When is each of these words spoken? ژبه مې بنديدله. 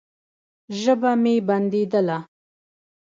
ژبه 0.81 1.11
مې 1.21 1.33
بنديدله. 1.47 2.17